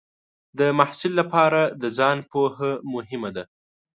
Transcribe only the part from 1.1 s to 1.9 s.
لپاره د